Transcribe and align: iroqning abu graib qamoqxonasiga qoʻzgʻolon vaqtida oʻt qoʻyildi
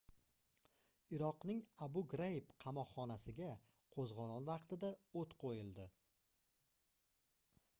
iroqning 1.15 1.59
abu 1.87 2.01
graib 2.13 2.47
qamoqxonasiga 2.65 3.49
qoʻzgʻolon 3.97 4.49
vaqtida 4.49 4.91
oʻt 5.23 5.37
qoʻyildi 5.45 5.87